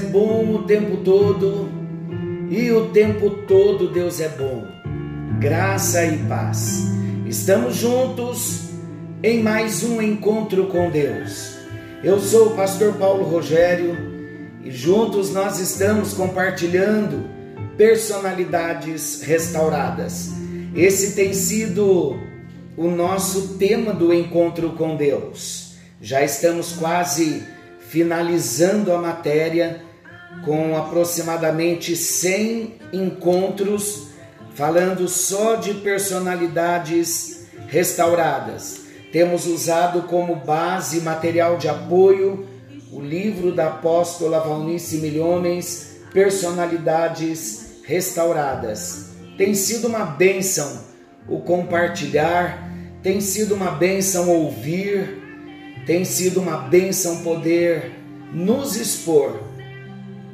É 0.00 0.02
bom 0.02 0.54
o 0.54 0.62
tempo 0.62 0.96
todo 1.04 1.68
e 2.48 2.72
o 2.72 2.86
tempo 2.86 3.28
todo 3.46 3.92
Deus 3.92 4.18
é 4.18 4.30
bom. 4.30 4.66
Graça 5.38 6.02
e 6.06 6.16
paz. 6.20 6.86
Estamos 7.26 7.76
juntos 7.76 8.70
em 9.22 9.42
mais 9.42 9.84
um 9.84 10.00
encontro 10.00 10.68
com 10.68 10.88
Deus. 10.88 11.54
Eu 12.02 12.18
sou 12.18 12.46
o 12.46 12.56
pastor 12.56 12.94
Paulo 12.94 13.24
Rogério 13.24 13.94
e 14.64 14.70
juntos 14.70 15.34
nós 15.34 15.58
estamos 15.58 16.14
compartilhando 16.14 17.28
personalidades 17.76 19.20
restauradas. 19.20 20.30
Esse 20.74 21.14
tem 21.14 21.34
sido 21.34 22.18
o 22.74 22.88
nosso 22.88 23.58
tema 23.58 23.92
do 23.92 24.14
encontro 24.14 24.70
com 24.70 24.96
Deus. 24.96 25.74
Já 26.00 26.24
estamos 26.24 26.72
quase 26.72 27.42
finalizando 27.80 28.94
a 28.94 28.98
matéria 28.98 29.89
com 30.44 30.76
aproximadamente 30.76 31.96
100 31.96 32.74
encontros 32.92 34.08
falando 34.54 35.08
só 35.08 35.56
de 35.56 35.74
personalidades 35.74 37.46
restauradas. 37.66 38.82
Temos 39.12 39.46
usado 39.46 40.02
como 40.02 40.36
base 40.36 41.00
material 41.00 41.56
de 41.56 41.68
apoio 41.68 42.46
o 42.92 43.00
livro 43.00 43.52
da 43.52 43.68
apóstola 43.68 44.40
Valnice 44.40 44.98
Milhomens, 44.98 46.00
Personalidades 46.12 47.80
Restauradas. 47.84 49.10
Tem 49.36 49.54
sido 49.54 49.86
uma 49.86 50.04
bênção 50.04 50.90
o 51.28 51.40
compartilhar, 51.40 52.68
tem 53.02 53.20
sido 53.20 53.54
uma 53.54 53.70
bênção 53.70 54.28
ouvir, 54.28 55.18
tem 55.86 56.04
sido 56.04 56.40
uma 56.40 56.56
bênção 56.56 57.22
poder 57.22 57.92
nos 58.32 58.76
expor 58.76 59.49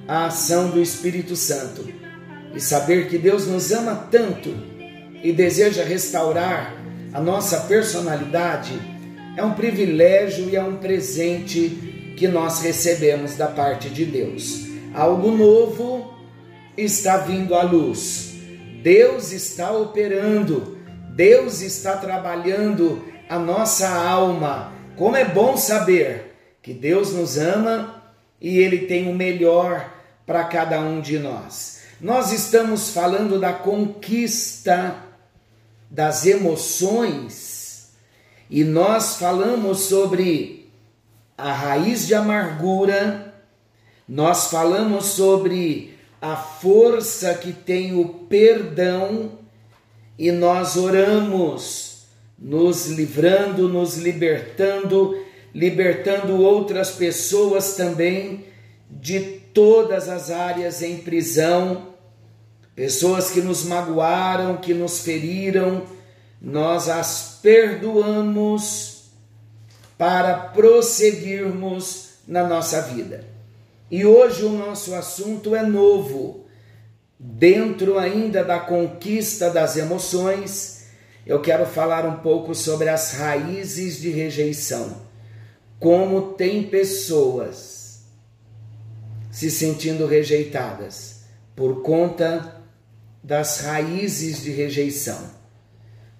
à 0.06 0.26
ação 0.26 0.70
do 0.70 0.80
Espírito 0.80 1.36
Santo 1.36 1.86
e 2.54 2.60
saber 2.60 3.08
que 3.08 3.18
Deus 3.18 3.46
nos 3.46 3.72
ama 3.72 4.08
tanto 4.10 4.54
e 5.22 5.32
deseja 5.32 5.84
restaurar 5.84 6.74
a 7.12 7.20
nossa 7.20 7.60
personalidade 7.60 8.78
é 9.36 9.42
um 9.42 9.52
privilégio 9.52 10.48
e 10.48 10.56
é 10.56 10.62
um 10.62 10.76
presente 10.76 12.14
que 12.16 12.26
nós 12.26 12.62
recebemos 12.62 13.36
da 13.36 13.48
parte 13.48 13.90
de 13.90 14.04
Deus. 14.04 14.66
Algo 14.94 15.30
novo 15.30 16.14
está 16.76 17.18
vindo 17.18 17.54
à 17.54 17.62
luz. 17.62 18.34
Deus 18.82 19.32
está 19.32 19.72
operando, 19.72 20.78
Deus 21.14 21.60
está 21.60 21.96
trabalhando 21.96 23.04
a 23.28 23.38
nossa 23.38 23.88
alma 23.88 24.76
como 24.96 25.14
é 25.14 25.24
bom 25.26 25.58
saber 25.58 26.34
que 26.62 26.72
Deus 26.72 27.12
nos 27.12 27.36
ama 27.36 28.02
e 28.40 28.58
Ele 28.58 28.86
tem 28.86 29.10
o 29.10 29.14
melhor 29.14 29.92
para 30.26 30.44
cada 30.44 30.80
um 30.80 31.00
de 31.00 31.18
nós. 31.18 31.82
Nós 32.00 32.32
estamos 32.32 32.90
falando 32.90 33.38
da 33.38 33.52
conquista 33.52 34.96
das 35.90 36.26
emoções 36.26 37.90
e 38.50 38.64
nós 38.64 39.16
falamos 39.16 39.80
sobre 39.80 40.68
a 41.38 41.52
raiz 41.52 42.06
de 42.06 42.14
amargura, 42.14 43.34
nós 44.08 44.50
falamos 44.50 45.06
sobre 45.06 45.96
a 46.20 46.36
força 46.36 47.34
que 47.34 47.52
tem 47.52 47.96
o 47.96 48.08
perdão 48.08 49.38
e 50.18 50.32
nós 50.32 50.76
oramos 50.76 52.06
nos 52.38 52.86
livrando, 52.88 53.68
nos 53.68 53.96
libertando, 53.96 55.18
libertando 55.54 56.40
outras 56.42 56.90
pessoas 56.90 57.74
também 57.74 58.44
de 58.90 59.40
todas 59.56 60.06
as 60.06 60.30
áreas 60.30 60.82
em 60.82 60.98
prisão, 60.98 61.94
pessoas 62.74 63.30
que 63.30 63.40
nos 63.40 63.64
magoaram, 63.64 64.58
que 64.58 64.74
nos 64.74 64.98
feriram, 65.00 65.84
nós 66.38 66.90
as 66.90 67.38
perdoamos 67.40 69.12
para 69.96 70.34
prosseguirmos 70.34 72.10
na 72.28 72.46
nossa 72.46 72.82
vida. 72.82 73.24
E 73.90 74.04
hoje 74.04 74.44
o 74.44 74.50
nosso 74.50 74.94
assunto 74.94 75.56
é 75.56 75.62
novo, 75.62 76.44
dentro 77.18 77.98
ainda 77.98 78.44
da 78.44 78.60
conquista 78.60 79.48
das 79.48 79.78
emoções 79.78 80.84
eu 81.24 81.40
quero 81.40 81.64
falar 81.64 82.04
um 82.04 82.18
pouco 82.18 82.54
sobre 82.54 82.90
as 82.90 83.12
raízes 83.12 83.98
de 83.98 84.10
rejeição. 84.10 85.00
Como 85.80 86.34
tem 86.34 86.64
pessoas 86.64 87.75
se 89.36 89.50
sentindo 89.50 90.06
rejeitadas 90.06 91.24
por 91.54 91.82
conta 91.82 92.62
das 93.22 93.60
raízes 93.60 94.42
de 94.42 94.50
rejeição. 94.50 95.30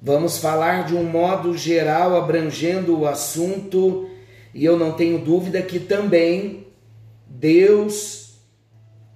Vamos 0.02 0.36
falar 0.36 0.84
de 0.84 0.94
um 0.94 1.02
modo 1.02 1.56
geral, 1.56 2.14
abrangendo 2.14 2.94
o 2.94 3.06
assunto, 3.06 4.06
e 4.52 4.62
eu 4.62 4.78
não 4.78 4.92
tenho 4.92 5.18
dúvida 5.18 5.62
que 5.62 5.80
também 5.80 6.66
Deus 7.26 8.38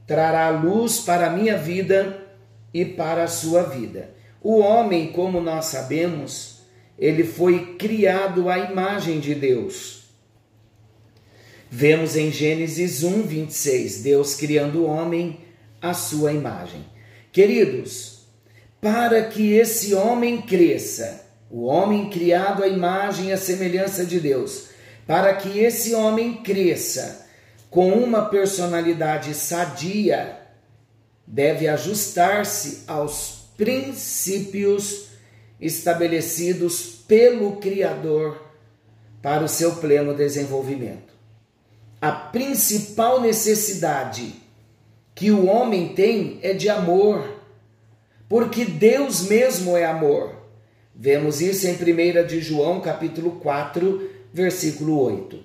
trará 0.06 0.48
luz 0.48 1.00
para 1.00 1.26
a 1.26 1.30
minha 1.30 1.58
vida 1.58 2.26
e 2.72 2.86
para 2.86 3.24
a 3.24 3.28
sua 3.28 3.64
vida. 3.64 4.14
O 4.40 4.60
homem, 4.60 5.12
como 5.12 5.42
nós 5.42 5.66
sabemos, 5.66 6.62
ele 6.98 7.22
foi 7.22 7.74
criado 7.74 8.48
à 8.48 8.58
imagem 8.60 9.20
de 9.20 9.34
Deus. 9.34 9.99
Vemos 11.72 12.16
em 12.16 12.32
Gênesis 12.32 13.04
1, 13.04 13.22
26, 13.22 14.02
Deus 14.02 14.34
criando 14.34 14.80
o 14.80 14.86
homem 14.86 15.38
à 15.80 15.94
sua 15.94 16.32
imagem. 16.32 16.84
Queridos, 17.30 18.22
para 18.80 19.22
que 19.22 19.52
esse 19.52 19.94
homem 19.94 20.42
cresça, 20.42 21.24
o 21.48 21.66
homem 21.66 22.10
criado 22.10 22.64
à 22.64 22.66
imagem 22.66 23.28
e 23.28 23.32
à 23.32 23.36
semelhança 23.36 24.04
de 24.04 24.18
Deus, 24.18 24.70
para 25.06 25.32
que 25.34 25.60
esse 25.60 25.94
homem 25.94 26.42
cresça 26.42 27.24
com 27.70 27.90
uma 27.90 28.22
personalidade 28.24 29.32
sadia, 29.32 30.40
deve 31.24 31.68
ajustar-se 31.68 32.82
aos 32.88 33.44
princípios 33.56 35.06
estabelecidos 35.60 36.82
pelo 37.06 37.58
Criador 37.58 38.44
para 39.22 39.44
o 39.44 39.48
seu 39.48 39.76
pleno 39.76 40.12
desenvolvimento. 40.16 41.19
A 42.00 42.10
principal 42.12 43.20
necessidade 43.20 44.32
que 45.14 45.30
o 45.30 45.46
homem 45.46 45.88
tem 45.88 46.38
é 46.42 46.54
de 46.54 46.68
amor, 46.68 47.42
porque 48.26 48.64
Deus 48.64 49.28
mesmo 49.28 49.76
é 49.76 49.84
amor. 49.84 50.34
Vemos 50.94 51.42
isso 51.42 51.66
em 51.66 51.74
1 51.74 52.26
de 52.26 52.40
João, 52.40 52.80
capítulo 52.80 53.32
4, 53.32 54.10
versículo 54.32 54.98
8. 54.98 55.40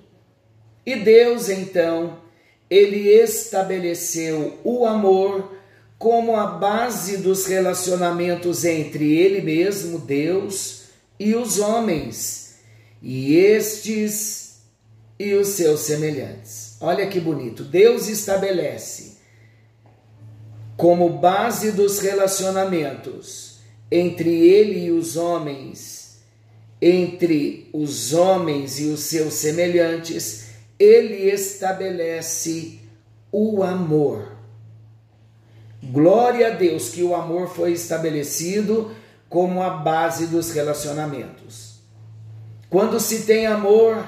E 0.86 0.96
Deus, 0.96 1.50
então, 1.50 2.20
ele 2.70 3.08
estabeleceu 3.08 4.58
o 4.64 4.86
amor 4.86 5.52
como 5.98 6.36
a 6.36 6.46
base 6.46 7.18
dos 7.18 7.44
relacionamentos 7.46 8.64
entre 8.64 9.14
ele 9.14 9.42
mesmo, 9.42 9.98
Deus, 9.98 10.84
e 11.18 11.34
os 11.34 11.58
homens, 11.58 12.56
e 13.02 13.34
estes 13.36 14.45
e 15.18 15.34
os 15.34 15.48
seus 15.48 15.80
semelhantes. 15.80 16.76
Olha 16.80 17.06
que 17.06 17.20
bonito. 17.20 17.64
Deus 17.64 18.08
estabelece 18.08 19.16
como 20.76 21.08
base 21.08 21.72
dos 21.72 22.00
relacionamentos 22.00 23.56
entre 23.90 24.30
ele 24.30 24.86
e 24.86 24.90
os 24.90 25.16
homens, 25.16 26.20
entre 26.82 27.70
os 27.72 28.12
homens 28.12 28.78
e 28.80 28.86
os 28.86 29.00
seus 29.00 29.34
semelhantes, 29.34 30.46
ele 30.78 31.30
estabelece 31.30 32.80
o 33.32 33.62
amor. 33.62 34.36
Glória 35.82 36.48
a 36.48 36.50
Deus 36.50 36.90
que 36.90 37.02
o 37.02 37.14
amor 37.14 37.54
foi 37.54 37.72
estabelecido 37.72 38.90
como 39.28 39.62
a 39.62 39.70
base 39.70 40.26
dos 40.26 40.50
relacionamentos. 40.50 41.76
Quando 42.68 42.98
se 42.98 43.22
tem 43.22 43.46
amor, 43.46 44.04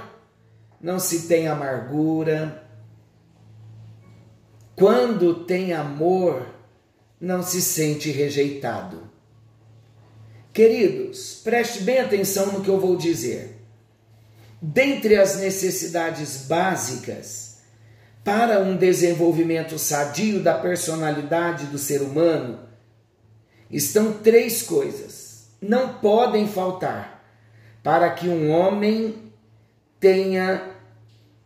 não 0.80 0.98
se 0.98 1.28
tem 1.28 1.48
amargura. 1.48 2.64
Quando 4.76 5.44
tem 5.44 5.72
amor, 5.72 6.46
não 7.20 7.42
se 7.42 7.60
sente 7.60 8.10
rejeitado. 8.10 9.08
Queridos, 10.52 11.40
preste 11.42 11.82
bem 11.82 11.98
atenção 11.98 12.52
no 12.52 12.62
que 12.62 12.69
eu 12.69 12.80
vou 12.80 12.96
dizer. 12.96 13.56
Dentre 14.60 15.16
as 15.16 15.38
necessidades 15.38 16.46
básicas, 16.46 17.58
para 18.25 18.60
um 18.60 18.76
desenvolvimento 18.76 19.78
sadio 19.78 20.42
da 20.42 20.58
personalidade 20.58 21.66
do 21.66 21.78
ser 21.78 22.02
humano, 22.02 22.60
estão 23.70 24.12
três 24.12 24.62
coisas. 24.62 25.48
Não 25.60 25.94
podem 25.94 26.46
faltar 26.46 27.25
para 27.82 28.10
que 28.10 28.28
um 28.28 28.50
homem 28.50 29.27
tenha 30.00 30.62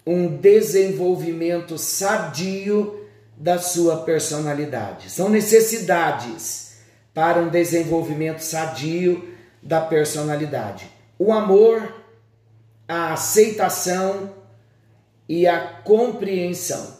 um 0.06 0.36
desenvolvimento 0.36 1.78
sadio 1.78 3.06
da 3.36 3.58
sua 3.58 3.98
personalidade. 3.98 5.10
São 5.10 5.28
necessidades 5.28 6.76
para 7.14 7.40
um 7.40 7.48
desenvolvimento 7.48 8.40
sadio 8.40 9.28
da 9.62 9.80
personalidade. 9.80 10.90
O 11.18 11.32
amor, 11.32 12.02
a 12.88 13.12
aceitação 13.12 14.32
e 15.28 15.46
a 15.46 15.60
compreensão. 15.60 16.96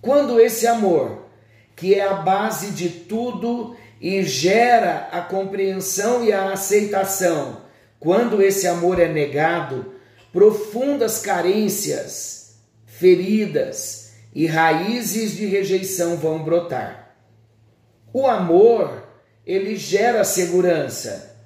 Quando 0.00 0.40
esse 0.40 0.66
amor, 0.66 1.26
que 1.74 1.94
é 1.94 2.06
a 2.06 2.14
base 2.14 2.70
de 2.70 2.88
tudo 2.88 3.76
e 4.00 4.22
gera 4.22 5.08
a 5.10 5.20
compreensão 5.22 6.24
e 6.24 6.32
a 6.32 6.52
aceitação, 6.52 7.62
quando 7.98 8.42
esse 8.42 8.66
amor 8.66 9.00
é 9.00 9.08
negado, 9.08 9.95
profundas 10.36 11.18
carências, 11.18 12.58
feridas 12.84 14.12
e 14.34 14.46
raízes 14.46 15.32
de 15.32 15.46
rejeição 15.46 16.18
vão 16.18 16.44
brotar. 16.44 17.16
O 18.12 18.26
amor, 18.26 19.08
ele 19.46 19.76
gera 19.76 20.24
segurança. 20.24 21.40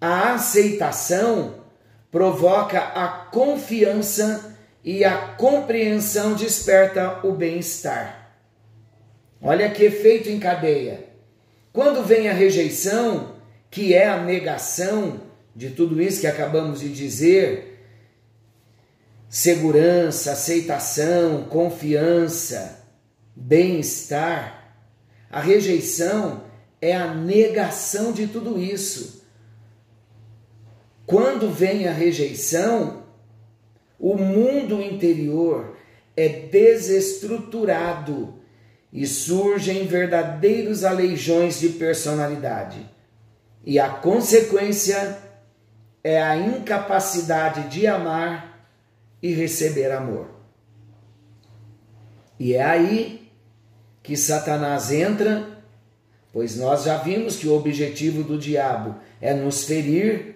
A 0.00 0.34
aceitação 0.34 1.64
provoca 2.12 2.78
a 2.78 3.08
confiança 3.08 4.56
e 4.84 5.04
a 5.04 5.34
compreensão 5.36 6.34
desperta 6.34 7.26
o 7.26 7.32
bem-estar. 7.32 8.36
Olha 9.42 9.68
que 9.68 9.82
efeito 9.82 10.28
em 10.28 10.38
cadeia. 10.38 11.08
Quando 11.72 12.04
vem 12.04 12.28
a 12.28 12.32
rejeição, 12.32 13.34
que 13.68 13.92
é 13.92 14.06
a 14.06 14.22
negação 14.22 15.22
de 15.56 15.70
tudo 15.70 16.00
isso 16.00 16.20
que 16.20 16.28
acabamos 16.28 16.78
de 16.78 16.88
dizer, 16.88 17.71
segurança, 19.32 20.30
aceitação, 20.32 21.44
confiança, 21.44 22.84
bem-estar. 23.34 24.74
A 25.30 25.40
rejeição 25.40 26.44
é 26.82 26.94
a 26.94 27.14
negação 27.14 28.12
de 28.12 28.26
tudo 28.26 28.60
isso. 28.60 29.24
Quando 31.06 31.50
vem 31.50 31.88
a 31.88 31.92
rejeição, 31.92 33.04
o 33.98 34.16
mundo 34.16 34.82
interior 34.82 35.78
é 36.14 36.28
desestruturado 36.28 38.34
e 38.92 39.06
surgem 39.06 39.86
verdadeiros 39.86 40.84
aleijões 40.84 41.58
de 41.58 41.70
personalidade. 41.70 42.86
E 43.64 43.80
a 43.80 43.88
consequência 43.88 45.16
é 46.04 46.22
a 46.22 46.36
incapacidade 46.36 47.70
de 47.70 47.86
amar 47.86 48.51
e 49.22 49.32
receber 49.32 49.92
amor. 49.92 50.28
E 52.38 52.54
é 52.54 52.62
aí 52.62 53.30
que 54.02 54.16
Satanás 54.16 54.90
entra, 54.90 55.62
pois 56.32 56.56
nós 56.56 56.84
já 56.84 56.96
vimos 56.96 57.36
que 57.36 57.46
o 57.46 57.54
objetivo 57.54 58.24
do 58.24 58.36
diabo 58.36 58.96
é 59.20 59.32
nos 59.32 59.64
ferir 59.64 60.34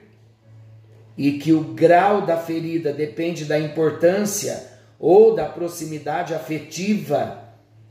e 1.19 1.33
que 1.39 1.53
o 1.53 1.75
grau 1.75 2.25
da 2.25 2.37
ferida 2.37 2.93
depende 2.93 3.45
da 3.45 3.59
importância 3.59 4.77
ou 4.99 5.35
da 5.35 5.47
proximidade 5.47 6.33
afetiva 6.33 7.43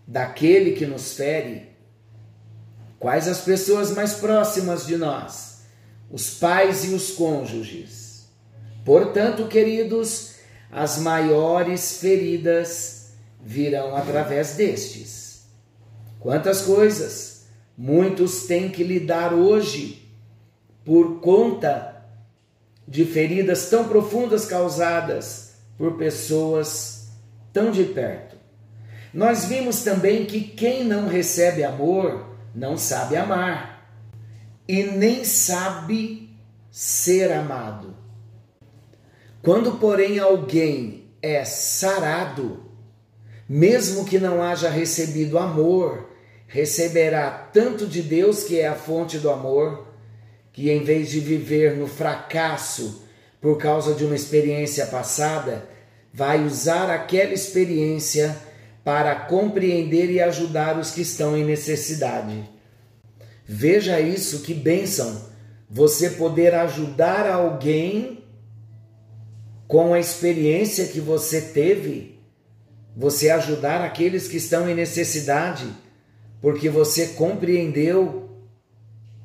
daquele 0.07 0.71
que 0.71 0.86
nos 0.86 1.13
fere. 1.13 1.69
Quais 3.00 3.27
as 3.27 3.41
pessoas 3.41 3.91
mais 3.91 4.13
próximas 4.15 4.86
de 4.86 4.95
nós? 4.95 5.63
Os 6.09 6.36
pais 6.36 6.86
e 6.86 6.94
os 6.94 7.12
cônjuges. 7.12 8.30
Portanto, 8.86 9.48
queridos, 9.48 10.35
as 10.75 10.98
maiores 10.98 12.00
feridas 12.00 13.13
virão 13.42 13.95
através 13.95 14.56
destes. 14.56 15.45
Quantas 16.19 16.63
coisas 16.63 17.45
muitos 17.77 18.44
têm 18.45 18.69
que 18.69 18.83
lidar 18.83 19.33
hoje 19.33 20.06
por 20.83 21.22
conta 21.22 22.06
de 22.86 23.06
feridas 23.06 23.69
tão 23.69 23.88
profundas 23.88 24.45
causadas 24.45 25.54
por 25.77 25.94
pessoas 25.98 27.07
tão 27.54 27.72
de 27.72 27.86
perto. 27.86 28.36
Nós 29.13 29.45
vimos 29.45 29.81
também 29.81 30.25
que 30.25 30.42
quem 30.42 30.83
não 30.83 31.07
recebe 31.07 31.63
amor 31.63 32.36
não 32.54 32.77
sabe 32.77 33.16
amar 33.16 33.89
e 34.68 34.83
nem 34.83 35.24
sabe 35.24 36.38
ser 36.69 37.31
amado. 37.31 37.95
Quando, 39.45 39.74
porém, 39.74 40.18
alguém 40.18 41.03
é 41.21 41.45
sarado, 41.45 42.65
mesmo 43.47 44.03
que 44.03 44.18
não 44.18 44.42
haja 44.42 44.71
recebido 44.71 45.38
amor, 45.38 46.09
receberá 46.47 47.30
tanto 47.30 47.86
de 47.86 48.01
Deus, 48.01 48.44
que 48.44 48.59
é 48.59 48.68
a 48.68 48.74
fonte 48.74 49.19
do 49.19 49.30
amor, 49.30 49.86
que 50.51 50.71
em 50.71 50.83
vez 50.83 51.12
de 51.12 51.19
viver 51.19 51.77
no 51.77 51.86
fracasso 51.86 53.03
por 53.39 53.59
causa 53.59 53.94
de 53.94 54.03
uma 54.03 54.15
experiência 54.15 54.88
passada, 54.88 55.69
vai 56.12 56.44
usar 56.44 56.89
aquela 56.89 57.31
experiência 57.31 58.36
para 58.83 59.13
compreender 59.13 60.09
e 60.09 60.19
ajudar 60.19 60.75
os 60.80 60.89
que 60.89 61.01
estão 61.01 61.38
em 61.38 61.45
necessidade. 61.45 62.50
Veja 63.45 64.00
isso, 64.00 64.39
que 64.39 64.56
bênção! 64.56 65.30
Você 65.69 66.12
poder 66.12 66.56
ajudar 66.56 67.30
alguém 67.30 68.25
com 69.67 69.94
a 69.94 70.00
experiência 70.00 70.88
que 70.88 71.00
você 71.00 71.41
teve, 71.41 72.19
você 72.95 73.29
ajudar 73.29 73.81
aqueles 73.81 74.27
que 74.27 74.38
estão 74.38 74.69
em 74.69 74.75
necessidade, 74.75 75.67
porque 76.41 76.69
você 76.69 77.07
compreendeu, 77.07 78.29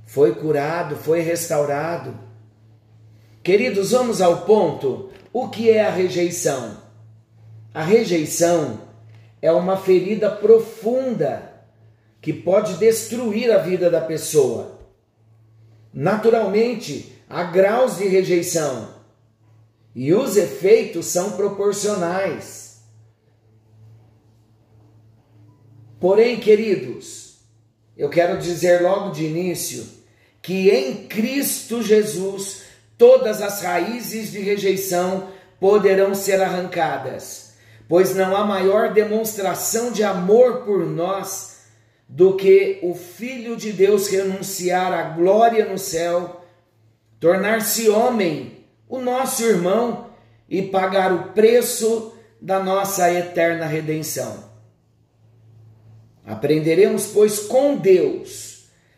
foi 0.07 0.35
curado, 0.35 0.97
foi 0.97 1.21
restaurado. 1.21 2.19
Queridos, 3.43 3.93
vamos 3.93 4.21
ao 4.21 4.43
ponto. 4.43 5.11
O 5.33 5.49
que 5.49 5.71
é 5.71 5.85
a 5.85 5.91
rejeição? 5.91 6.79
A 7.73 7.85
rejeição 7.85 8.81
é 9.41 9.53
uma 9.53 9.77
ferida 9.77 10.31
profunda 10.31 11.51
que 12.21 12.33
pode 12.33 12.75
destruir 12.75 13.51
a 13.53 13.59
vida 13.59 13.89
da 13.89 14.01
pessoa. 14.01 14.79
Naturalmente, 15.93 17.13
há 17.29 17.45
graus 17.45 17.99
de 17.99 18.09
rejeição. 18.09 19.00
E 20.03 20.15
os 20.15 20.39
efeitos 20.39 21.09
são 21.09 21.33
proporcionais. 21.33 22.81
Porém, 26.01 26.41
queridos, 26.41 27.41
eu 27.95 28.09
quero 28.09 28.39
dizer 28.39 28.81
logo 28.81 29.11
de 29.11 29.27
início 29.27 29.87
que 30.41 30.71
em 30.71 31.07
Cristo 31.07 31.83
Jesus 31.83 32.63
todas 32.97 33.43
as 33.43 33.61
raízes 33.61 34.33
de 34.33 34.39
rejeição 34.39 35.29
poderão 35.61 36.15
ser 36.15 36.41
arrancadas, 36.41 37.53
pois 37.87 38.15
não 38.15 38.35
há 38.35 38.43
maior 38.43 38.95
demonstração 38.95 39.93
de 39.93 40.03
amor 40.03 40.63
por 40.65 40.87
nós 40.87 41.65
do 42.09 42.39
que 42.39 42.79
o 42.83 42.95
Filho 42.95 43.55
de 43.55 43.71
Deus 43.71 44.09
renunciar 44.09 44.95
à 44.95 45.03
glória 45.11 45.69
no 45.69 45.77
céu, 45.77 46.43
tornar-se 47.21 47.91
homem 47.91 48.60
o 48.91 48.99
nosso 48.99 49.43
irmão 49.45 50.11
e 50.49 50.61
pagar 50.61 51.13
o 51.13 51.33
preço 51.33 52.13
da 52.43 52.61
nossa 52.61 53.11
eterna 53.11 53.65
redenção. 53.65 54.51
Aprenderemos, 56.27 57.07
pois, 57.07 57.39
com 57.39 57.77
Deus 57.77 58.51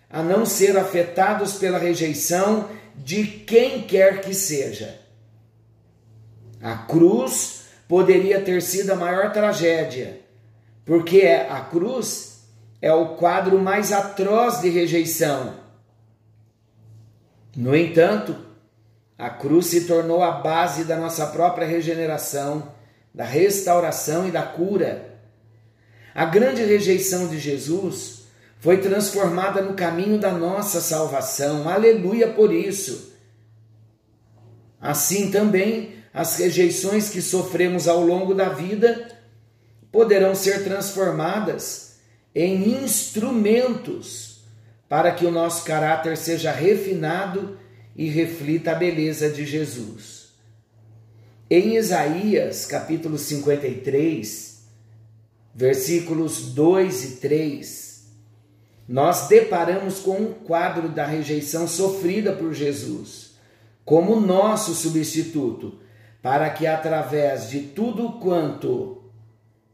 a 0.08 0.22
não 0.22 0.44
ser 0.44 0.76
afetados 0.76 1.54
pela 1.54 1.78
rejeição 1.78 2.68
de 2.96 3.26
quem 3.26 3.82
quer 3.82 4.20
que 4.20 4.34
seja. 4.34 5.00
A 6.60 6.76
cruz 6.76 7.64
poderia 7.88 8.40
ter 8.40 8.60
sido 8.60 8.90
a 8.90 8.96
maior 8.96 9.32
tragédia, 9.32 10.20
porque 10.84 11.22
a 11.22 11.60
cruz 11.60 12.46
é 12.80 12.92
o 12.92 13.16
quadro 13.16 13.58
mais 13.58 13.90
atroz 13.90 14.60
de 14.60 14.68
rejeição. 14.68 15.54
No 17.56 17.74
entanto, 17.74 18.51
a 19.22 19.30
cruz 19.30 19.66
se 19.66 19.82
tornou 19.82 20.20
a 20.20 20.32
base 20.32 20.82
da 20.82 20.96
nossa 20.96 21.26
própria 21.26 21.64
regeneração, 21.64 22.72
da 23.14 23.22
restauração 23.22 24.26
e 24.26 24.32
da 24.32 24.42
cura. 24.42 25.14
A 26.12 26.24
grande 26.24 26.64
rejeição 26.64 27.28
de 27.28 27.38
Jesus 27.38 28.24
foi 28.58 28.78
transformada 28.78 29.62
no 29.62 29.74
caminho 29.74 30.18
da 30.18 30.32
nossa 30.32 30.80
salvação. 30.80 31.68
Aleluia 31.68 32.32
por 32.32 32.52
isso. 32.52 33.12
Assim 34.80 35.30
também, 35.30 36.02
as 36.12 36.36
rejeições 36.36 37.08
que 37.08 37.22
sofremos 37.22 37.86
ao 37.86 38.00
longo 38.00 38.34
da 38.34 38.48
vida 38.48 39.06
poderão 39.92 40.34
ser 40.34 40.64
transformadas 40.64 42.00
em 42.34 42.82
instrumentos 42.82 44.42
para 44.88 45.12
que 45.12 45.24
o 45.24 45.30
nosso 45.30 45.62
caráter 45.64 46.16
seja 46.16 46.50
refinado 46.50 47.61
e 47.94 48.08
reflita 48.08 48.72
a 48.72 48.74
beleza 48.74 49.30
de 49.30 49.44
Jesus. 49.44 50.32
Em 51.50 51.76
Isaías, 51.76 52.64
capítulo 52.64 53.18
53, 53.18 54.62
versículos 55.54 56.52
2 56.54 57.04
e 57.04 57.16
3, 57.16 57.92
nós 58.88 59.28
deparamos 59.28 60.00
com 60.00 60.16
um 60.16 60.32
quadro 60.32 60.88
da 60.88 61.06
rejeição 61.06 61.68
sofrida 61.68 62.32
por 62.32 62.52
Jesus, 62.52 63.32
como 63.84 64.20
nosso 64.20 64.74
substituto, 64.74 65.78
para 66.22 66.48
que 66.50 66.66
através 66.66 67.50
de 67.50 67.60
tudo 67.60 68.18
quanto 68.20 69.02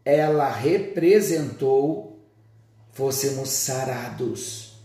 ela 0.04 0.50
representou, 0.50 2.18
fôssemos 2.92 3.50
sarados. 3.50 4.80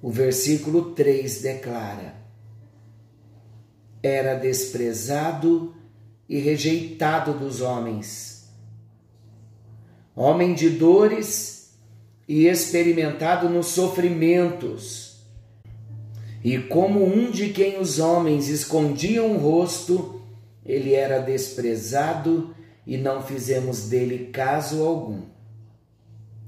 O 0.00 0.10
versículo 0.10 0.92
3 0.92 1.42
declara: 1.42 2.19
Era 4.02 4.34
desprezado 4.34 5.74
e 6.28 6.38
rejeitado 6.38 7.34
dos 7.34 7.60
homens, 7.60 8.48
homem 10.14 10.54
de 10.54 10.70
dores 10.70 11.76
e 12.28 12.46
experimentado 12.46 13.48
nos 13.48 13.66
sofrimentos, 13.66 15.24
e 16.44 16.56
como 16.56 17.04
um 17.04 17.30
de 17.30 17.48
quem 17.48 17.80
os 17.80 17.98
homens 17.98 18.48
escondiam 18.48 19.32
o 19.32 19.38
rosto, 19.38 20.22
ele 20.64 20.94
era 20.94 21.18
desprezado 21.18 22.54
e 22.86 22.96
não 22.96 23.22
fizemos 23.22 23.88
dele 23.88 24.30
caso 24.32 24.84
algum. 24.84 25.22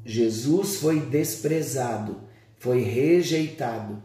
Jesus 0.05 0.77
foi 0.77 1.01
desprezado, 1.01 2.21
foi 2.57 2.83
rejeitado 2.83 4.03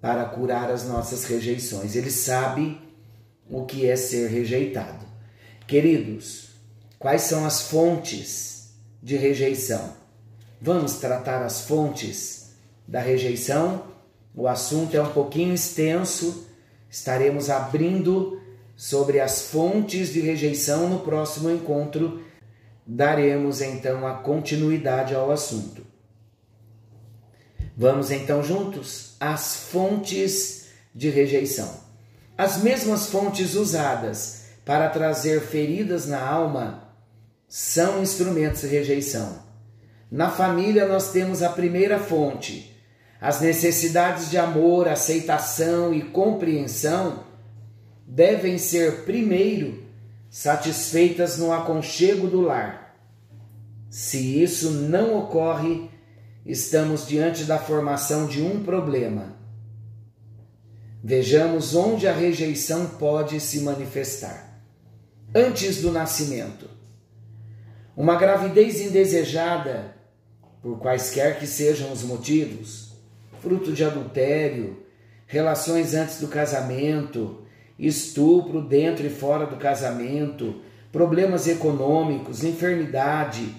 para 0.00 0.24
curar 0.26 0.70
as 0.70 0.86
nossas 0.86 1.24
rejeições. 1.24 1.96
Ele 1.96 2.10
sabe 2.10 2.80
o 3.50 3.64
que 3.64 3.88
é 3.88 3.96
ser 3.96 4.28
rejeitado. 4.28 5.06
Queridos, 5.66 6.50
quais 6.98 7.22
são 7.22 7.44
as 7.44 7.62
fontes 7.62 8.70
de 9.02 9.16
rejeição? 9.16 9.96
Vamos 10.60 10.94
tratar 10.94 11.42
as 11.42 11.62
fontes 11.62 12.52
da 12.86 13.00
rejeição? 13.00 13.84
O 14.34 14.46
assunto 14.46 14.96
é 14.96 15.02
um 15.02 15.12
pouquinho 15.12 15.54
extenso, 15.54 16.46
estaremos 16.88 17.50
abrindo 17.50 18.40
sobre 18.76 19.20
as 19.20 19.42
fontes 19.42 20.12
de 20.12 20.20
rejeição 20.20 20.88
no 20.88 21.00
próximo 21.00 21.50
encontro. 21.50 22.22
Daremos 22.86 23.60
então 23.60 24.06
a 24.06 24.14
continuidade 24.14 25.14
ao 25.14 25.30
assunto. 25.30 25.84
Vamos 27.76 28.10
então 28.10 28.42
juntos 28.42 29.07
às 29.20 29.56
fontes 29.56 30.66
de 30.94 31.10
rejeição. 31.10 31.68
As 32.36 32.58
mesmas 32.58 33.06
fontes 33.06 33.54
usadas 33.54 34.44
para 34.64 34.88
trazer 34.88 35.40
feridas 35.40 36.06
na 36.06 36.20
alma 36.20 36.88
são 37.48 38.02
instrumentos 38.02 38.60
de 38.60 38.68
rejeição. 38.68 39.42
Na 40.10 40.30
família, 40.30 40.86
nós 40.86 41.10
temos 41.10 41.42
a 41.42 41.48
primeira 41.48 41.98
fonte. 41.98 42.76
As 43.20 43.40
necessidades 43.40 44.30
de 44.30 44.38
amor, 44.38 44.88
aceitação 44.88 45.92
e 45.92 46.02
compreensão 46.02 47.24
devem 48.06 48.56
ser 48.56 49.04
primeiro 49.04 49.82
satisfeitas 50.30 51.36
no 51.36 51.52
aconchego 51.52 52.26
do 52.26 52.40
lar. 52.40 52.96
Se 53.90 54.42
isso 54.42 54.70
não 54.70 55.18
ocorre, 55.18 55.90
estamos 56.48 57.06
diante 57.06 57.44
da 57.44 57.58
formação 57.58 58.26
de 58.26 58.42
um 58.42 58.64
problema. 58.64 59.36
Vejamos 61.04 61.74
onde 61.74 62.08
a 62.08 62.12
rejeição 62.12 62.86
pode 62.86 63.38
se 63.38 63.60
manifestar. 63.60 64.58
Antes 65.34 65.82
do 65.82 65.92
nascimento, 65.92 66.70
uma 67.94 68.16
gravidez 68.16 68.80
indesejada, 68.80 69.94
por 70.62 70.78
quaisquer 70.78 71.38
que 71.38 71.46
sejam 71.46 71.92
os 71.92 72.02
motivos, 72.02 72.94
fruto 73.42 73.70
de 73.70 73.84
adultério, 73.84 74.82
relações 75.26 75.92
antes 75.92 76.18
do 76.18 76.28
casamento, 76.28 77.42
estupro 77.78 78.62
dentro 78.62 79.06
e 79.06 79.10
fora 79.10 79.46
do 79.46 79.56
casamento, 79.56 80.62
problemas 80.90 81.46
econômicos, 81.46 82.42
enfermidade, 82.42 83.54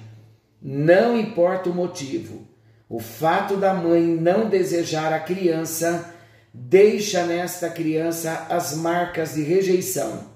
não 0.60 1.17
importa 1.17 1.69
o 1.69 1.74
motivo, 1.74 2.49
o 2.89 3.00
fato 3.00 3.55
da 3.55 3.72
mãe 3.72 4.01
não 4.01 4.50
desejar 4.50 5.13
a 5.13 5.19
criança 5.19 6.15
deixa 6.51 7.24
nesta 7.24 7.69
criança 7.69 8.48
as 8.50 8.75
marcas 8.75 9.36
de 9.36 9.43
rejeição, 9.43 10.27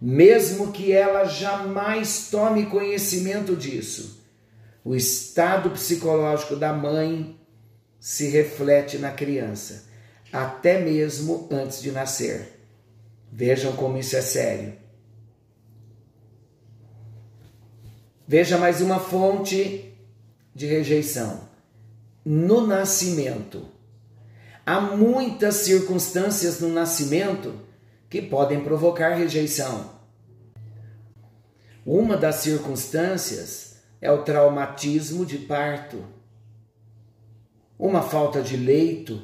mesmo 0.00 0.72
que 0.72 0.92
ela 0.92 1.24
jamais 1.24 2.28
tome 2.28 2.66
conhecimento 2.66 3.54
disso. 3.54 4.24
O 4.84 4.94
estado 4.94 5.70
psicológico 5.70 6.56
da 6.56 6.72
mãe 6.72 7.38
se 8.00 8.28
reflete 8.28 8.98
na 8.98 9.12
criança, 9.12 9.84
até 10.32 10.80
mesmo 10.80 11.48
antes 11.50 11.80
de 11.80 11.92
nascer. 11.92 12.60
Vejam 13.32 13.74
como 13.76 13.98
isso 13.98 14.16
é 14.16 14.22
sério. 14.22 14.74
Veja 18.28 18.58
mais 18.58 18.80
uma 18.80 18.98
fonte 18.98 19.95
de 20.56 20.64
rejeição. 20.64 21.50
No 22.24 22.66
nascimento. 22.66 23.68
Há 24.64 24.80
muitas 24.80 25.56
circunstâncias 25.56 26.60
no 26.60 26.70
nascimento 26.70 27.60
que 28.08 28.22
podem 28.22 28.64
provocar 28.64 29.14
rejeição. 29.14 29.90
Uma 31.84 32.16
das 32.16 32.36
circunstâncias 32.36 33.82
é 34.00 34.10
o 34.10 34.22
traumatismo 34.22 35.26
de 35.26 35.36
parto, 35.36 36.02
uma 37.78 38.00
falta 38.00 38.40
de 38.40 38.56
leito 38.56 39.20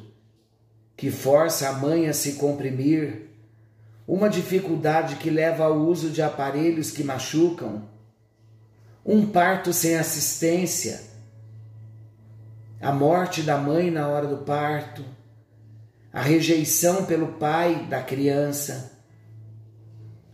que 0.94 1.10
força 1.10 1.70
a 1.70 1.72
mãe 1.72 2.08
a 2.08 2.12
se 2.12 2.34
comprimir, 2.34 3.30
uma 4.06 4.28
dificuldade 4.28 5.16
que 5.16 5.30
leva 5.30 5.64
ao 5.64 5.78
uso 5.78 6.10
de 6.10 6.20
aparelhos 6.20 6.90
que 6.90 7.02
machucam, 7.02 7.88
um 9.04 9.26
parto 9.26 9.72
sem 9.72 9.96
assistência, 9.96 11.11
a 12.82 12.92
morte 12.92 13.42
da 13.42 13.56
mãe 13.56 13.90
na 13.90 14.08
hora 14.08 14.26
do 14.26 14.38
parto 14.38 15.02
a 16.12 16.20
rejeição 16.20 17.06
pelo 17.06 17.28
pai 17.38 17.86
da 17.86 18.02
criança, 18.02 18.92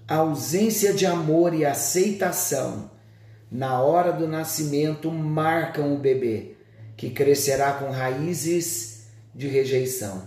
a 0.09 0.17
ausência 0.17 0.93
de 0.93 1.07
amor 1.07 1.55
e 1.55 1.65
aceitação 1.65 2.91
na 3.51 3.81
hora 3.81 4.13
do 4.13 4.27
nascimento 4.27 5.11
marcam 5.11 5.95
o 5.95 5.99
bebê, 5.99 6.57
que 6.97 7.11
crescerá 7.11 7.75
com 7.75 7.91
raízes 7.91 9.07
de 9.33 9.47
rejeição, 9.47 10.27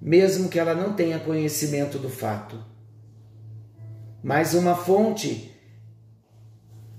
mesmo 0.00 0.48
que 0.48 0.58
ela 0.58 0.74
não 0.74 0.94
tenha 0.94 1.20
conhecimento 1.20 1.96
do 1.96 2.08
fato. 2.08 2.58
Mais 4.22 4.52
uma 4.52 4.74
fonte, 4.74 5.56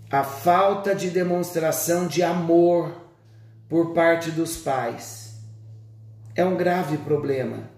a 0.10 0.24
falta 0.24 0.96
de 0.96 1.10
demonstração 1.10 2.08
de 2.08 2.24
amor 2.24 3.03
por 3.74 3.92
parte 3.92 4.30
dos 4.30 4.58
pais. 4.58 5.40
É 6.36 6.46
um 6.46 6.56
grave 6.56 6.96
problema. 7.00 7.72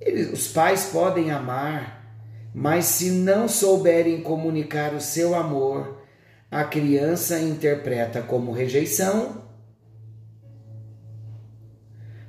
Eles, 0.00 0.32
os 0.32 0.48
pais 0.48 0.86
podem 0.86 1.30
amar, 1.30 2.20
mas 2.52 2.86
se 2.86 3.10
não 3.10 3.46
souberem 3.46 4.22
comunicar 4.22 4.92
o 4.92 5.00
seu 5.00 5.36
amor, 5.36 6.02
a 6.50 6.64
criança 6.64 7.38
interpreta 7.38 8.20
como 8.22 8.50
rejeição. 8.50 9.44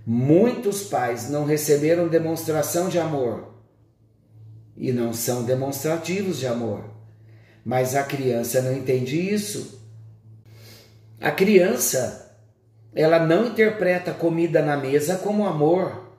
Muitos 0.06 0.84
pais 0.84 1.28
não 1.28 1.44
receberam 1.44 2.08
demonstração 2.08 2.88
de 2.88 3.00
amor 3.00 3.56
e 4.78 4.92
não 4.92 5.12
são 5.12 5.44
demonstrativos 5.44 6.38
de 6.38 6.46
amor, 6.46 6.84
mas 7.66 7.96
a 7.96 8.04
criança 8.04 8.62
não 8.62 8.74
entende 8.74 9.20
isso. 9.20 9.80
A 11.22 11.32
criança, 11.32 12.38
ela 12.96 13.20
não 13.20 13.48
interpreta 13.48 14.14
comida 14.14 14.62
na 14.62 14.78
mesa 14.78 15.18
como 15.18 15.46
amor. 15.46 16.10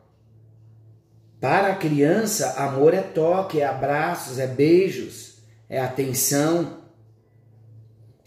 Para 1.40 1.73
a 1.73 1.76
criança, 1.76 2.54
amor 2.59 2.92
é 2.92 3.00
toque, 3.00 3.61
é 3.61 3.66
abraços, 3.66 4.38
é 4.38 4.47
beijos, 4.47 5.38
é 5.71 5.80
atenção. 5.80 6.80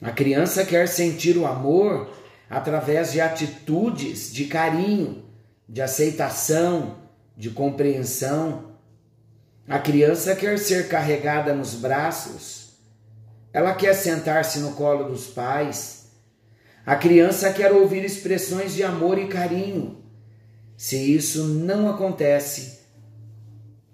A 0.01 0.11
criança 0.11 0.65
quer 0.65 0.87
sentir 0.87 1.37
o 1.37 1.45
amor 1.45 2.11
através 2.49 3.11
de 3.11 3.21
atitudes 3.21 4.33
de 4.33 4.45
carinho, 4.45 5.25
de 5.69 5.81
aceitação, 5.81 6.97
de 7.37 7.51
compreensão. 7.51 8.73
A 9.67 9.77
criança 9.77 10.35
quer 10.35 10.57
ser 10.57 10.87
carregada 10.87 11.53
nos 11.53 11.75
braços. 11.75 12.73
Ela 13.53 13.75
quer 13.75 13.93
sentar-se 13.93 14.59
no 14.59 14.73
colo 14.73 15.05
dos 15.05 15.27
pais. 15.27 16.02
A 16.85 16.97
criança 16.97 17.51
quer 17.53 17.71
ouvir 17.71 18.03
expressões 18.03 18.73
de 18.73 18.83
amor 18.83 19.17
e 19.17 19.27
carinho. 19.27 20.03
Se 20.75 20.97
isso 20.97 21.45
não 21.45 21.89
acontece, 21.89 22.79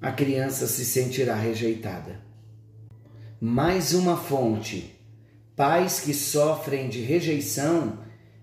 a 0.01 0.11
criança 0.11 0.65
se 0.65 0.83
sentirá 0.83 1.35
rejeitada. 1.35 2.19
Mais 3.39 3.93
uma 3.93 4.17
fonte. 4.17 4.99
Pais 5.55 5.99
que 5.99 6.13
sofrem 6.13 6.89
de 6.89 7.01
rejeição 7.01 7.99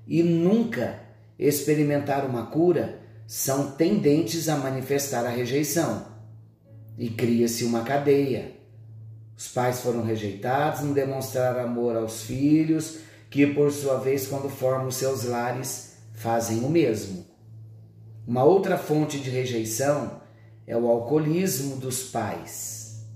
e 0.07 0.23
nunca 0.23 1.01
experimentaram 1.39 2.29
uma 2.29 2.47
cura 2.47 3.01
são 3.27 3.73
tendentes 3.73 4.49
a 4.49 4.57
manifestar 4.57 5.25
a 5.27 5.31
rejeição. 5.31 6.07
E 6.97 7.11
cria-se 7.11 7.65
uma 7.65 7.83
cadeia. 7.83 8.53
Os 9.37 9.49
pais 9.49 9.81
foram 9.81 10.05
rejeitados, 10.05 10.83
não 10.83 10.93
demonstraram 10.93 11.65
amor 11.65 11.97
aos 11.97 12.23
filhos, 12.23 12.99
que 13.31 13.47
por 13.47 13.71
sua 13.71 13.99
vez, 13.99 14.27
quando 14.27 14.49
formam 14.49 14.91
seus 14.91 15.25
lares, 15.25 15.97
fazem 16.13 16.61
o 16.65 16.71
mesmo. 16.71 17.25
Uma 18.27 18.45
outra 18.45 18.77
fonte 18.77 19.19
de 19.19 19.31
rejeição 19.31 20.21
é 20.67 20.77
o 20.77 20.89
alcoolismo 20.89 21.77
dos 21.77 22.05
pais. 22.05 23.07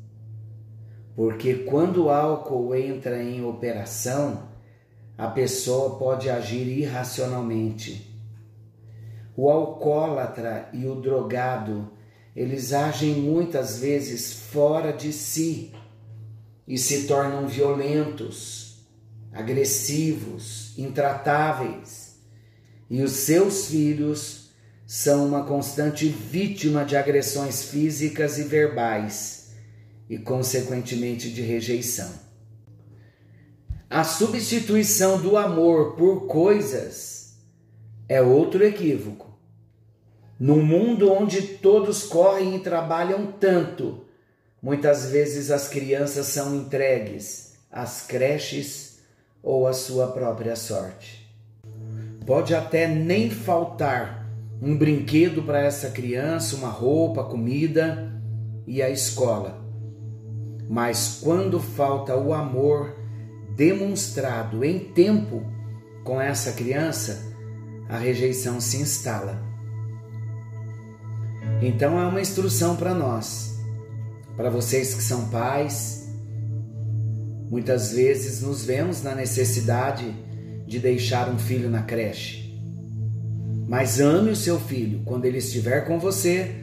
Porque 1.16 1.54
quando 1.54 2.04
o 2.04 2.10
álcool 2.10 2.74
entra 2.74 3.22
em 3.22 3.44
operação, 3.44 4.48
a 5.18 5.26
pessoa 5.26 5.98
pode 5.98 6.30
agir 6.30 6.66
irracionalmente. 6.66 8.08
O 9.36 9.50
alcoólatra 9.50 10.68
e 10.72 10.86
o 10.86 10.94
drogado, 10.94 11.90
eles 12.34 12.72
agem 12.72 13.14
muitas 13.14 13.78
vezes 13.80 14.32
fora 14.32 14.92
de 14.92 15.12
si 15.12 15.72
e 16.66 16.78
se 16.78 17.06
tornam 17.06 17.48
violentos, 17.48 18.69
agressivos, 19.32 20.76
intratáveis. 20.78 22.16
E 22.88 23.02
os 23.02 23.12
seus 23.12 23.66
filhos 23.66 24.50
são 24.86 25.26
uma 25.26 25.44
constante 25.44 26.08
vítima 26.08 26.84
de 26.84 26.96
agressões 26.96 27.64
físicas 27.64 28.38
e 28.38 28.42
verbais 28.42 29.52
e, 30.08 30.18
consequentemente, 30.18 31.30
de 31.30 31.42
rejeição. 31.42 32.10
A 33.88 34.02
substituição 34.02 35.20
do 35.20 35.36
amor 35.36 35.96
por 35.96 36.26
coisas 36.26 37.36
é 38.08 38.20
outro 38.20 38.64
equívoco. 38.64 39.30
Num 40.38 40.62
mundo 40.62 41.12
onde 41.12 41.42
todos 41.42 42.02
correm 42.02 42.56
e 42.56 42.60
trabalham 42.60 43.30
tanto, 43.30 44.04
muitas 44.60 45.06
vezes 45.10 45.50
as 45.50 45.68
crianças 45.68 46.26
são 46.26 46.56
entregues 46.56 47.54
às 47.70 48.02
creches 48.02 48.89
ou 49.42 49.66
à 49.66 49.72
sua 49.72 50.08
própria 50.08 50.56
sorte. 50.56 51.20
Pode 52.26 52.54
até 52.54 52.86
nem 52.86 53.30
faltar 53.30 54.26
um 54.62 54.76
brinquedo 54.76 55.42
para 55.42 55.60
essa 55.60 55.90
criança, 55.90 56.56
uma 56.56 56.68
roupa, 56.68 57.24
comida 57.24 58.12
e 58.66 58.82
a 58.82 58.90
escola. 58.90 59.64
Mas 60.68 61.18
quando 61.22 61.58
falta 61.58 62.16
o 62.16 62.32
amor 62.32 62.94
demonstrado 63.56 64.64
em 64.64 64.78
tempo 64.78 65.42
com 66.04 66.20
essa 66.20 66.52
criança, 66.52 67.34
a 67.88 67.96
rejeição 67.96 68.60
se 68.60 68.76
instala. 68.76 69.42
Então 71.60 71.98
é 72.00 72.06
uma 72.06 72.20
instrução 72.20 72.76
para 72.76 72.94
nós, 72.94 73.58
para 74.36 74.48
vocês 74.48 74.94
que 74.94 75.02
são 75.02 75.28
pais. 75.28 75.99
Muitas 77.50 77.92
vezes 77.92 78.40
nos 78.40 78.64
vemos 78.64 79.02
na 79.02 79.14
necessidade 79.14 80.14
de 80.66 80.78
deixar 80.78 81.28
um 81.28 81.38
filho 81.38 81.68
na 81.68 81.82
creche 81.82 82.40
mas 83.70 84.00
ame 84.00 84.32
o 84.32 84.36
seu 84.36 84.58
filho 84.58 85.00
quando 85.04 85.26
ele 85.26 85.38
estiver 85.38 85.86
com 85.86 85.96
você, 85.96 86.56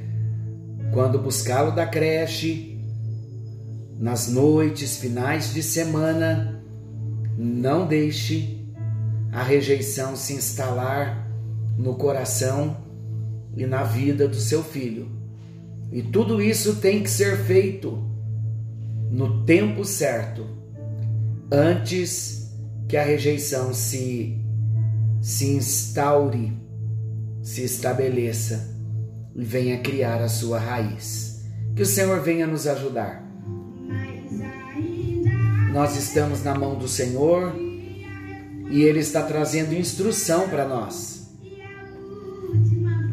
quando 0.92 1.18
buscá-lo 1.18 1.72
da 1.72 1.86
creche, 1.86 2.78
nas 3.98 4.28
noites, 4.28 4.98
finais 4.98 5.54
de 5.54 5.64
semana. 5.64 6.62
Não 7.38 7.88
deixe 7.88 8.68
a 9.32 9.42
rejeição 9.42 10.18
se 10.18 10.34
instalar 10.34 11.32
no 11.78 11.96
coração 11.96 12.76
e 13.56 13.66
na 13.66 13.84
vida 13.84 14.28
do 14.28 14.36
seu 14.36 14.62
filho. 14.62 15.10
E 15.90 16.02
tudo 16.02 16.42
isso 16.42 16.76
tem 16.76 17.02
que 17.04 17.10
ser 17.10 17.38
feito 17.38 18.06
no 19.10 19.46
tempo 19.46 19.86
certo, 19.86 20.46
antes 21.52 22.52
que 22.88 22.98
a 22.98 23.04
rejeição 23.04 23.74
se, 23.74 24.40
se 25.22 25.46
instaure 25.48 26.68
se 27.48 27.64
estabeleça 27.64 28.76
e 29.34 29.42
venha 29.42 29.80
criar 29.80 30.22
a 30.22 30.28
sua 30.28 30.60
raiz. 30.60 31.46
Que 31.78 31.82
o 31.82 31.86
Senhor 31.86 32.20
venha 32.20 32.46
nos 32.46 32.68
ajudar. 32.68 33.24
Nós 35.72 35.96
estamos 35.96 36.44
na 36.44 36.54
mão 36.54 36.78
do 36.78 36.90
Senhor 36.90 37.56
e 38.70 38.84
Ele 38.84 39.00
está 39.00 39.24
trazendo 39.24 39.74
instrução 39.74 40.50
para 40.50 40.68
nós. 40.68 41.32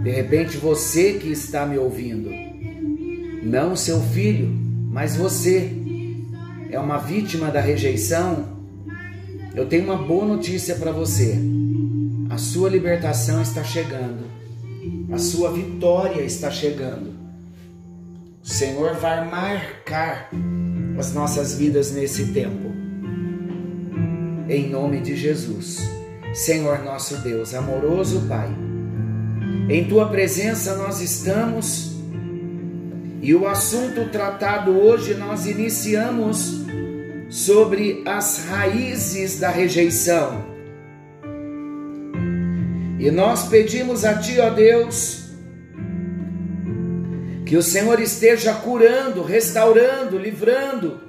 De 0.03 0.11
repente, 0.11 0.57
você 0.57 1.13
que 1.13 1.31
está 1.31 1.65
me 1.65 1.79
ouvindo, 1.79 2.29
não 3.45 3.77
seu 3.77 4.01
filho, 4.01 4.49
mas 4.91 5.15
você 5.15 5.71
é 6.75 6.79
uma 6.79 6.99
vítima 6.99 7.51
da 7.51 7.61
rejeição. 7.61 8.59
Eu 9.55 9.67
tenho 9.67 9.85
uma 9.85 9.97
boa 9.97 10.27
notícia 10.27 10.75
para 10.75 10.93
você 10.93 11.55
a 12.35 12.39
sua 12.39 12.69
libertação 12.69 13.41
está 13.41 13.63
chegando. 13.63 14.25
A 15.13 15.19
sua 15.19 15.53
vitória 15.53 16.23
está 16.23 16.51
chegando. 16.51 17.15
O 18.43 18.49
Senhor 18.49 18.95
vai 18.97 19.31
marcar 19.31 20.31
as 20.99 21.15
nossas 21.15 21.55
vidas 21.57 21.93
nesse 21.93 22.33
tempo. 22.33 22.73
Em 24.49 24.69
nome 24.69 25.01
de 25.01 25.15
Jesus. 25.15 25.89
Senhor 26.35 26.83
nosso 26.83 27.19
Deus, 27.19 27.55
amoroso 27.55 28.23
Pai, 28.23 28.51
em 29.71 29.85
tua 29.85 30.09
presença 30.09 30.75
nós 30.75 31.01
estamos 31.01 31.95
e 33.23 33.33
o 33.33 33.47
assunto 33.47 34.11
tratado 34.11 34.73
hoje 34.73 35.15
nós 35.15 35.47
iniciamos 35.47 36.64
sobre 37.35 38.05
as 38.07 38.45
raízes 38.45 39.41
da 39.41 39.49
rejeição. 39.49 40.45
E 42.97 43.11
nós 43.11 43.49
pedimos 43.49 44.05
a 44.05 44.17
Ti, 44.21 44.39
ó 44.39 44.51
Deus, 44.51 45.31
que 47.45 47.57
o 47.57 47.63
Senhor 47.63 47.99
esteja 47.99 48.55
curando, 48.55 49.25
restaurando, 49.25 50.17
livrando, 50.17 51.01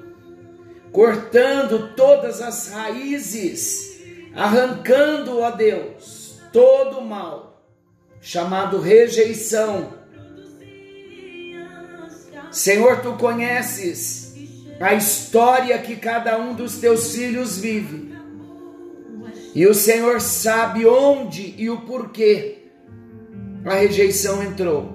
cortando 0.92 1.94
todas 1.96 2.42
as 2.42 2.70
raízes, 2.70 4.02
arrancando, 4.34 5.42
ó 5.42 5.52
Deus, 5.52 6.42
todo 6.52 7.02
o 7.02 7.06
mal, 7.06 7.70
chamado 8.20 8.80
rejeição. 8.80 9.94
Senhor, 12.50 13.02
tu 13.02 13.14
conheces 13.14 14.25
a 14.80 14.94
história 14.94 15.78
que 15.80 15.96
cada 15.96 16.38
um 16.38 16.54
dos 16.54 16.78
teus 16.78 17.16
filhos 17.16 17.58
vive. 17.58 18.14
E 19.54 19.66
o 19.66 19.74
Senhor 19.74 20.20
sabe 20.20 20.86
onde 20.86 21.56
e 21.58 21.70
o 21.70 21.82
porquê 21.82 22.58
a 23.66 23.76
rejeição 23.76 24.44
entrou. 24.44 24.94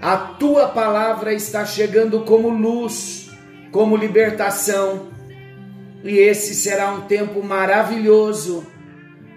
A 0.00 0.16
tua 0.16 0.68
palavra 0.68 1.34
está 1.34 1.66
chegando 1.66 2.24
como 2.24 2.48
luz, 2.48 3.30
como 3.70 3.96
libertação. 3.96 5.08
E 6.02 6.16
esse 6.16 6.54
será 6.54 6.90
um 6.90 7.02
tempo 7.02 7.42
maravilhoso, 7.42 8.66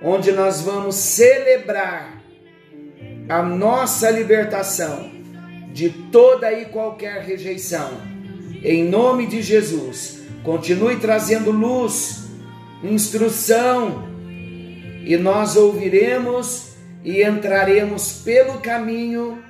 onde 0.01 0.32
nós 0.32 0.62
vamos 0.62 0.95
celebrar 0.95 2.23
a 3.27 3.43
nossa 3.43 4.10
libertação 4.10 5.12
de 5.73 5.89
toda 5.89 6.51
e 6.53 6.65
qualquer 6.65 7.23
rejeição. 7.23 8.12
Em 8.63 8.88
nome 8.88 9.28
de 9.28 9.41
Jesus, 9.41 10.21
continue 10.41 10.95
trazendo 10.95 11.52
luz, 11.52 12.30
instrução, 12.82 14.08
e 15.06 15.17
nós 15.17 15.58
ouviremos 15.58 16.69
e 17.04 17.21
entraremos 17.21 18.21
pelo 18.23 18.60
caminho 18.60 19.43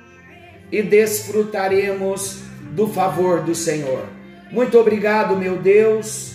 e 0.72 0.82
desfrutaremos 0.82 2.40
do 2.72 2.88
favor 2.88 3.42
do 3.42 3.54
Senhor. 3.54 4.08
Muito 4.50 4.76
obrigado, 4.78 5.36
meu 5.36 5.58
Deus, 5.58 6.34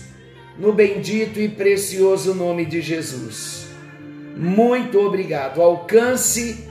no 0.57 0.71
bendito 0.71 1.37
e 1.37 1.49
precioso 1.49 2.33
nome 2.33 2.65
de 2.65 2.79
Jesus. 2.79 3.67
Muito 4.37 4.99
obrigado. 4.99 5.61
Alcance 5.61 6.65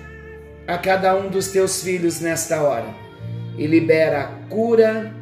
a 0.66 0.78
cada 0.78 1.14
um 1.14 1.28
dos 1.28 1.48
teus 1.48 1.82
filhos 1.82 2.18
nesta 2.20 2.62
hora 2.62 2.94
e 3.58 3.66
libera 3.66 4.22
a 4.22 4.26
cura, 4.48 5.17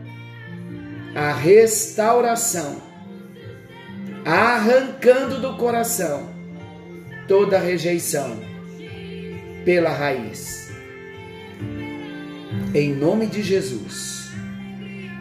a 1.17 1.33
restauração, 1.33 2.77
arrancando 4.23 5.41
do 5.41 5.57
coração 5.57 6.29
toda 7.27 7.59
rejeição 7.59 8.39
pela 9.65 9.89
raiz. 9.89 10.71
Em 12.75 12.95
nome 12.95 13.27
de 13.27 13.43
Jesus. 13.43 14.29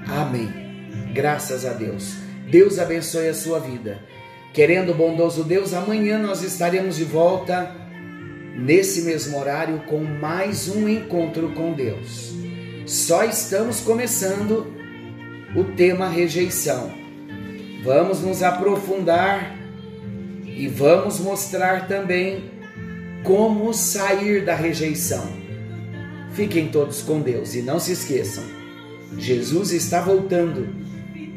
Amém. 0.05 0.51
Graças 1.13 1.65
a 1.65 1.71
Deus. 1.71 2.15
Deus 2.51 2.77
abençoe 2.77 3.29
a 3.29 3.33
sua 3.33 3.61
vida. 3.61 3.97
Querendo 4.53 4.91
o 4.91 4.95
bondoso 4.95 5.45
Deus, 5.45 5.73
amanhã 5.73 6.19
nós 6.19 6.43
estaremos 6.43 6.97
de 6.97 7.05
volta 7.05 7.73
nesse 8.53 9.03
mesmo 9.03 9.39
horário 9.39 9.83
com 9.87 10.03
mais 10.03 10.67
um 10.67 10.89
encontro 10.89 11.53
com 11.53 11.71
Deus. 11.71 12.33
Só 12.85 13.23
estamos 13.23 13.79
começando 13.79 14.74
o 15.55 15.63
tema 15.63 16.09
rejeição. 16.09 16.91
Vamos 17.83 18.21
nos 18.21 18.43
aprofundar 18.43 19.55
e 20.45 20.67
vamos 20.67 21.19
mostrar 21.19 21.87
também 21.87 22.51
como 23.23 23.73
sair 23.73 24.43
da 24.43 24.55
rejeição. 24.55 25.27
Fiquem 26.33 26.67
todos 26.67 27.01
com 27.01 27.21
Deus 27.21 27.55
e 27.55 27.61
não 27.61 27.79
se 27.79 27.93
esqueçam: 27.93 28.43
Jesus 29.17 29.71
está 29.71 30.01
voltando. 30.01 30.67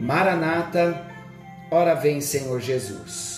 Maranata, 0.00 1.06
ora 1.70 1.94
vem, 1.94 2.20
Senhor 2.20 2.60
Jesus. 2.60 3.37